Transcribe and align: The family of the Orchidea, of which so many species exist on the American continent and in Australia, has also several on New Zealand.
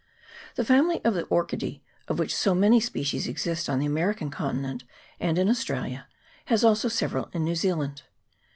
The 0.55 0.65
family 0.65 0.99
of 1.05 1.13
the 1.13 1.25
Orchidea, 1.27 1.79
of 2.07 2.17
which 2.17 2.35
so 2.35 2.55
many 2.55 2.79
species 2.79 3.27
exist 3.27 3.69
on 3.69 3.77
the 3.77 3.85
American 3.85 4.31
continent 4.31 4.83
and 5.19 5.37
in 5.37 5.47
Australia, 5.47 6.07
has 6.45 6.63
also 6.63 6.87
several 6.87 7.29
on 7.35 7.43
New 7.43 7.53
Zealand. 7.53 8.01